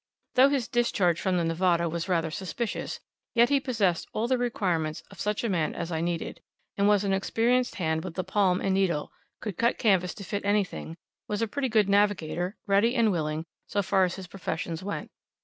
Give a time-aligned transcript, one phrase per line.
[0.33, 2.99] Though his discharge from the 'Nevada' was rather suspicious,
[3.35, 6.41] yet he possessed all the requirements of such a man as I needed,
[6.75, 9.11] and was an experienced hand with the palm and needle,
[9.41, 13.83] could cut canvas to fit anything, was a pretty good navigator, ready and willing, so
[13.83, 15.11] far as his professions went..